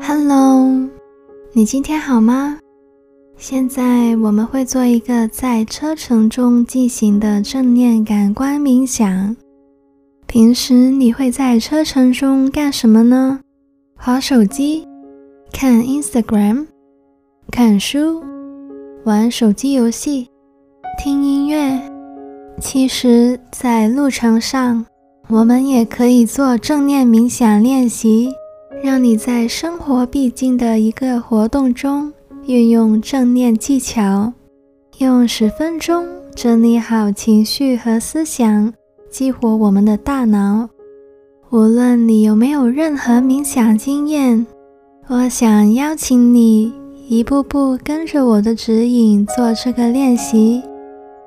[0.00, 0.88] Hello，
[1.52, 2.58] 你今天好吗？
[3.36, 9.36] 现在我们会做一个在车程中进行的正念感官冥想。
[10.26, 13.40] 平时你会在车程中干什么呢？
[13.96, 14.86] 划手机、
[15.52, 16.66] 看 Instagram、
[17.50, 18.22] 看书、
[19.04, 20.28] 玩手机游戏、
[20.98, 21.80] 听音乐。
[22.60, 24.86] 其实，在路程上，
[25.28, 28.30] 我们也可以做正念冥想练习，
[28.84, 32.12] 让你在生活必经的一个活动中
[32.44, 34.30] 运用正念技巧，
[34.98, 38.74] 用十分钟整理好情绪和思想，
[39.10, 40.68] 激活我们的大脑。
[41.48, 44.46] 无论你有没有任何冥想经验，
[45.06, 46.70] 我想邀请你
[47.08, 50.62] 一步步跟着我的指引做这个练习。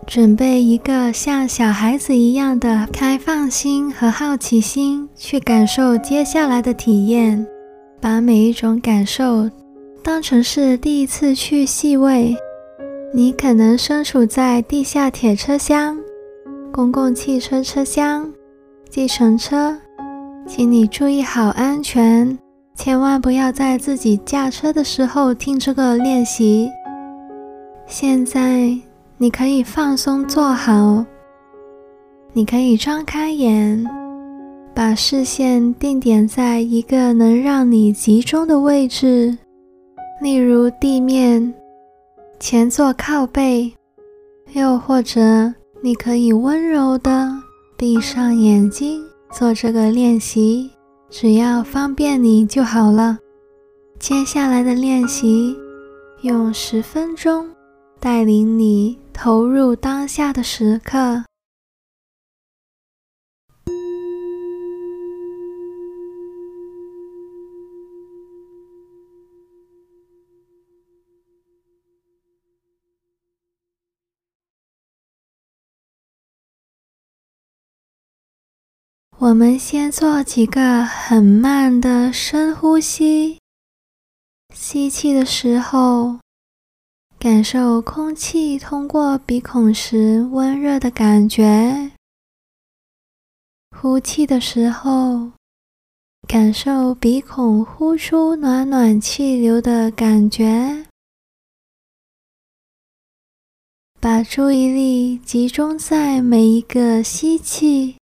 [0.08, 7.46] 准备一个像小孩子一样的开放心和好奇心，去感受接下来的体验。
[8.00, 9.50] 把每一种感受
[10.02, 12.34] 当成是第一次去细味。
[13.14, 16.00] 你可能身处在地下铁车厢、
[16.72, 18.32] 公共汽车车厢、
[18.90, 19.78] 计程车，
[20.48, 22.38] 请你注意好安全，
[22.76, 26.70] 千万不要在自己驾车的时候听这个练习。
[27.86, 28.74] 现在。
[29.20, 31.04] 你可以放松坐好，
[32.34, 33.84] 你可以张开眼，
[34.76, 39.36] 把视线定点在一个能让你集中的位置，
[40.22, 41.52] 例如地面、
[42.40, 43.74] 前座靠背，
[44.54, 47.28] 又或者你可以温柔的
[47.76, 50.70] 闭上眼睛做这个练习，
[51.10, 53.18] 只要方便你就好了。
[53.98, 55.56] 接下来的练习
[56.22, 57.50] 用十分钟
[58.00, 59.00] 带领你。
[59.20, 61.24] 投入当下的时刻。
[79.18, 83.40] 我们先做几个很慢的深呼吸，
[84.54, 86.27] 吸气的时候。
[87.20, 91.92] 感受空气通过鼻孔时温热的感觉，
[93.72, 95.32] 呼气的时候，
[96.28, 100.86] 感受鼻孔呼出暖暖气流的感觉。
[104.00, 107.98] 把注意力集中在每一个吸气，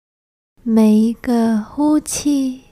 [0.62, 2.66] 每一个呼气，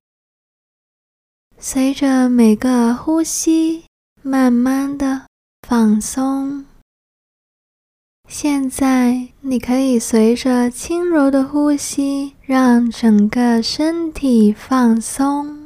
[1.58, 3.86] 随着每个呼吸，
[4.22, 5.28] 慢慢的。
[5.66, 6.66] 放松。
[8.28, 15.66] 现在你可以随着轻柔的呼吸，让整个身体放松。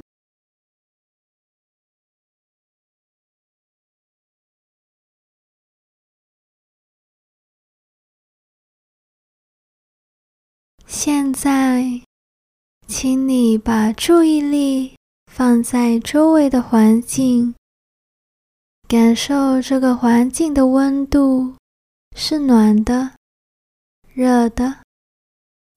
[10.86, 12.02] 现在，
[12.88, 14.96] 请你把注意力
[15.32, 17.56] 放在周围的环境。
[18.88, 21.54] 感受这个环境的温度，
[22.16, 23.12] 是暖的、
[24.14, 24.78] 热的，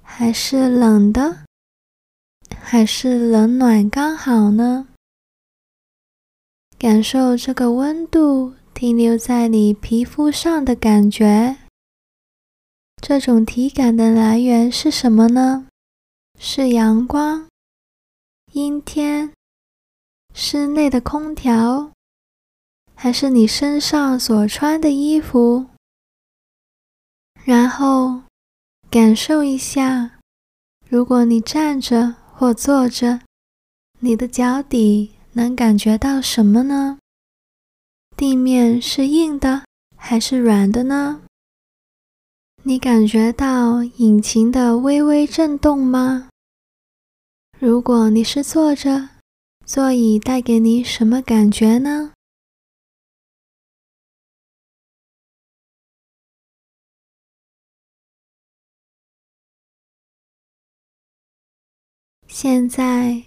[0.01, 1.45] 还是冷的？
[2.61, 4.87] 还是冷暖刚好呢？
[6.79, 11.57] 感受这个温度停留在你皮肤上的感觉。
[13.03, 15.67] 这种体感的来源是什么呢？
[16.39, 17.49] 是阳光、
[18.53, 19.33] 阴天、
[20.33, 21.91] 室内的空调。
[23.03, 25.65] 还是你身上所穿的衣服，
[27.43, 28.25] 然后
[28.91, 30.19] 感受一下，
[30.87, 33.23] 如果你站着或坐着，
[34.01, 36.99] 你的脚底能感觉到什么呢？
[38.19, 39.65] 地面是硬的
[39.97, 41.23] 还是软的呢？
[42.65, 46.29] 你感觉到引擎的微微震动吗？
[47.59, 49.09] 如果你是坐着，
[49.65, 52.13] 座椅带给你什么感觉呢？
[62.43, 63.23] 现在，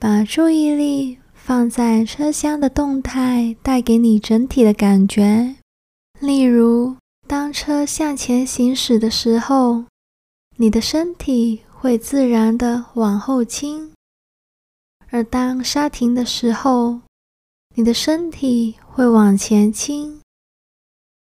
[0.00, 5.56] 把注意力放在车厢的动态带给你整体的感觉。
[6.18, 6.96] 例如，
[7.28, 9.84] 当车向前行驶的时候，
[10.56, 13.90] 你的身体会自然地往后倾；
[15.10, 17.00] 而当刹停的时候，
[17.74, 20.22] 你的身体会往前倾。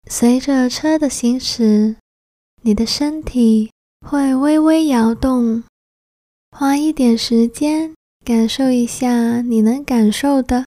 [0.08, 1.94] 随着车的行驶，
[2.62, 3.70] 你的身体
[4.04, 5.62] 会微微摇动。
[6.58, 7.94] 花一点时间，
[8.24, 10.64] 感受一下你能感受的，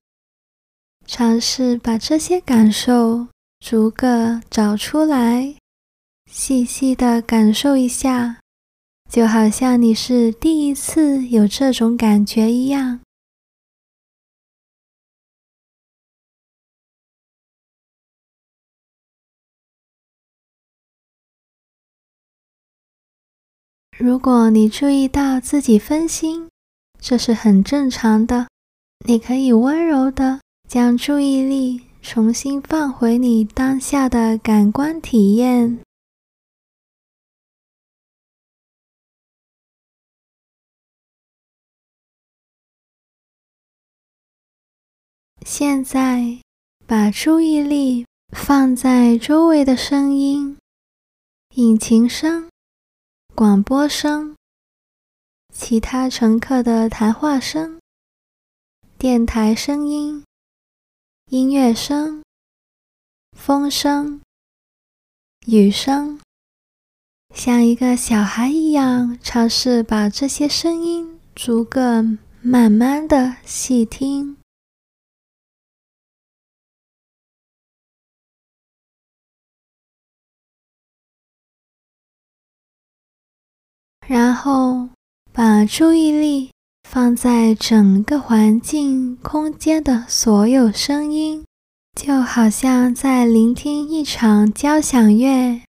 [1.06, 3.26] 尝试把这些感受
[3.60, 5.54] 逐个找出来，
[6.30, 8.38] 细细的感受一下，
[9.10, 13.00] 就好像你是第一次有这种感觉一样。
[24.04, 26.48] 如果你注意到自己分心，
[26.98, 28.48] 这是很正常的。
[29.06, 35.78] 你可以温柔的将注意力重新放回你当下的感官体验。
[45.46, 46.40] 现在，
[46.88, 48.04] 把注意力
[48.36, 50.58] 放在周围的声音，
[51.54, 52.51] 引擎声。
[53.34, 54.36] 广播声、
[55.54, 57.80] 其他乘客的谈话声、
[58.98, 60.22] 电台声音、
[61.30, 62.22] 音乐声、
[63.34, 64.20] 风声、
[65.46, 66.20] 雨声，
[67.34, 72.04] 像一个小孩一样，尝试把这些声音逐个
[72.42, 74.36] 慢慢的细听。
[84.32, 84.88] 然后
[85.30, 86.50] 把注意力
[86.88, 91.44] 放在整个环境空间的所有声音，
[91.94, 95.60] 就好像在聆听一场交响乐。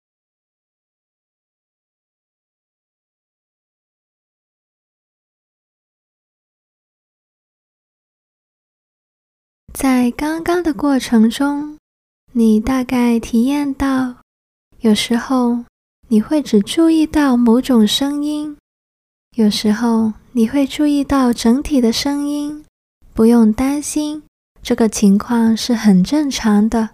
[9.75, 11.77] 在刚刚的过程中，
[12.31, 14.23] 你大概体验到，
[14.79, 15.65] 有时候，
[16.13, 18.59] 你会只注意到某种声音，
[19.35, 22.67] 有时候你会注意到整体的声音。
[23.15, 24.23] 不用担心，
[24.63, 26.91] 这个情况是很正常的。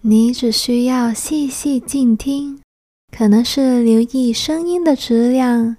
[0.00, 2.62] 你只需要细细静听，
[3.14, 5.76] 可能是留意声音的质量、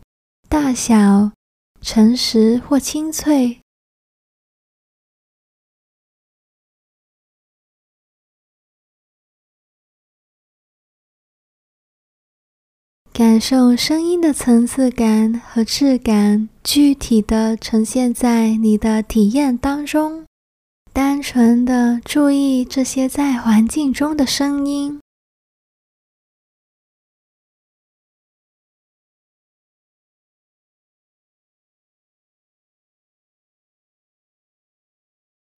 [0.47, 1.31] 大小、
[1.81, 3.57] 诚实或清脆。
[13.17, 20.23] 感受声音的层次感和质感，具体的呈现在你的体验当中。
[20.93, 24.99] 单纯的注意这些在环境中的声音。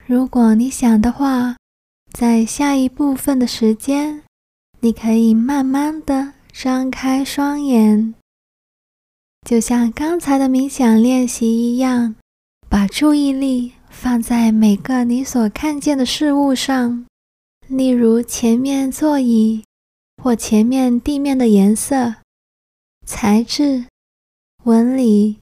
[0.05, 1.57] 如果你想的话，
[2.13, 4.23] 在下一部分的时间，
[4.79, 6.38] 你可以慢慢的。
[6.61, 8.13] 张开双眼，
[9.47, 12.15] 就像刚才的冥想练习一样，
[12.67, 17.05] 把注意力放在每个你所看见的事物上，
[17.69, 19.63] 例如前面座椅
[20.21, 22.15] 或前面地面的颜色、
[23.05, 23.85] 材质、
[24.65, 25.39] 纹理、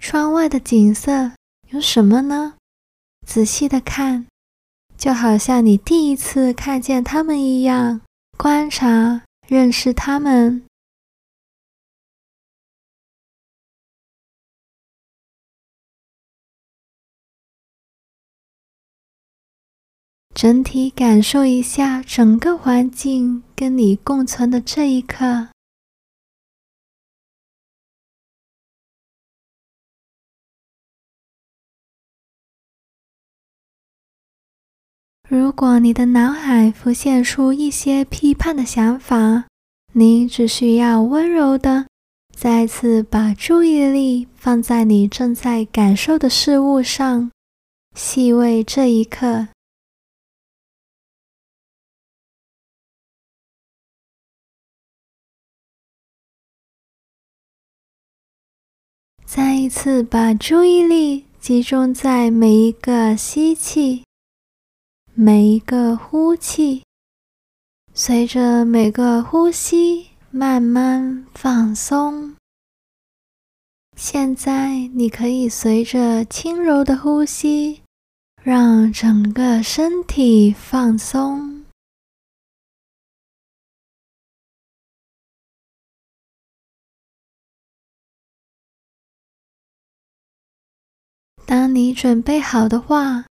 [0.00, 1.30] 窗外的景色
[1.68, 2.54] 有什么呢？
[3.24, 4.26] 仔细的看，
[4.98, 8.00] 就好像你第一次看见它们一样，
[8.36, 9.22] 观察。
[9.46, 10.64] 认识他们，
[20.34, 25.53] 整体感受一下整个环境跟你共存的这一刻。
[35.34, 39.46] 如果你的脑海浮现出一些批判的想法，
[39.92, 41.88] 你只需要温柔的
[42.32, 47.32] 再次把注意力放在你正在感受的事物上，
[47.96, 49.48] 细味这一刻。
[59.26, 64.04] 再一次把注意力集中在每一个吸气。
[65.16, 66.82] 每一个呼气，
[67.94, 72.34] 随着每个呼吸慢慢放松。
[73.96, 77.82] 现在你可以随着轻柔的呼吸，
[78.42, 81.64] 让整个身体放松。
[91.46, 93.26] 当你准备好的话。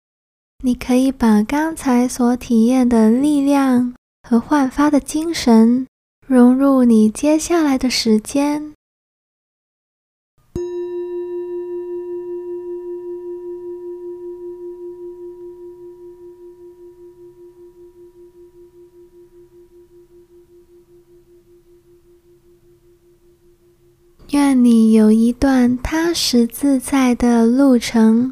[0.63, 5.88] 你可以把刚才所体验的力量和焕发的精神
[6.27, 8.72] 融入你接下来的时间。
[24.30, 28.32] 愿你有一段踏实自在的路程。